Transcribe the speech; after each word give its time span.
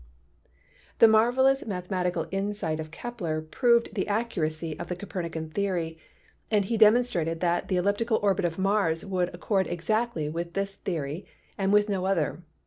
The 0.97 1.07
marvelous 1.07 1.59
22 1.59 1.59
PHYSICS 1.59 1.69
mathematical 1.69 2.27
insight 2.31 2.79
of 2.79 2.89
Kepler 2.89 3.39
proved 3.39 3.93
the 3.93 4.07
accuracy 4.07 4.75
of 4.79 4.87
the 4.87 4.95
Copernican 4.95 5.51
theory, 5.51 5.99
and 6.49 6.65
he 6.65 6.75
demonstrated 6.75 7.39
that 7.41 7.67
the 7.67 7.77
elliptical 7.77 8.19
orbit 8.23 8.45
of 8.45 8.57
Mars 8.57 9.05
would 9.05 9.31
accord 9.31 9.67
exactly 9.67 10.27
with 10.27 10.53
this 10.53 10.73
theory 10.73 11.27
and 11.55 11.71
with 11.71 11.87
no 11.87 12.05
other. 12.07 12.41